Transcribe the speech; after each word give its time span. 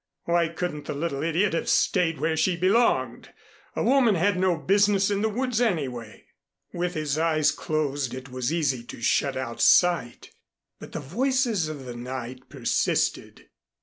Why 0.23 0.47
couldn't 0.47 0.85
the 0.85 0.95
little 0.95 1.21
idiot 1.21 1.53
have 1.53 1.69
stayed 1.69 2.19
where 2.19 2.35
she 2.35 2.57
belonged? 2.57 3.31
A 3.75 3.83
woman 3.83 4.15
had 4.15 4.35
no 4.35 4.57
business 4.57 5.11
in 5.11 5.21
the 5.21 5.29
woods, 5.29 5.61
anyway. 5.61 6.25
With 6.73 6.95
his 6.95 7.19
eyes 7.19 7.51
closed 7.51 8.15
it 8.15 8.27
was 8.27 8.51
easy 8.51 8.81
to 8.83 8.99
shut 8.99 9.37
out 9.37 9.61
sight, 9.61 10.31
but 10.79 10.93
the 10.93 10.99
voices 11.01 11.67
of 11.69 11.85
the 11.85 11.95
night 11.95 12.49
persisted. 12.49 13.49